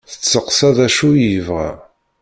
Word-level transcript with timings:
Testeqsa 0.09 0.69
d 0.75 0.77
acu 0.87 1.09
i 1.15 1.21
yebɣa. 1.33 1.71